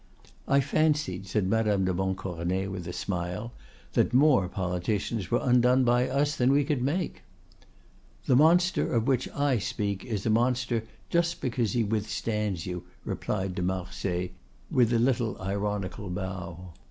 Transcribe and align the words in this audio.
"I 0.47 0.61
fancied," 0.61 1.27
said 1.27 1.47
Madame 1.47 1.85
de 1.85 1.93
Montcornet 1.93 2.71
with 2.71 2.87
a 2.87 2.91
smile, 2.91 3.51
"that 3.93 4.15
more 4.15 4.49
politicians 4.49 5.29
were 5.29 5.37
undone 5.43 5.83
by 5.83 6.09
us 6.09 6.35
than 6.35 6.51
we 6.51 6.63
could 6.63 6.81
make." 6.81 7.21
"The 8.25 8.35
monster 8.35 8.91
of 8.95 9.05
which 9.05 9.29
I 9.29 9.59
speak 9.59 10.03
is 10.03 10.25
a 10.25 10.31
monster 10.31 10.85
just 11.11 11.39
because 11.39 11.73
he 11.73 11.83
withstands 11.83 12.65
you," 12.65 12.85
replied 13.05 13.53
de 13.53 13.61
Marsay, 13.61 14.31
with 14.71 14.91
a 14.91 14.97
little 14.97 15.39
ironical 15.39 16.09
bow. 16.09 16.73